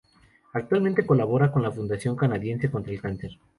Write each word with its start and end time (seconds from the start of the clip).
Actualmente 0.53 1.05
colabora 1.05 1.51
con 1.51 1.61
la 1.61 1.69
fundación 1.71 2.15
canadiense 2.15 2.71
contra 2.71 2.91
el 2.91 2.99
cáncer. 2.99 3.37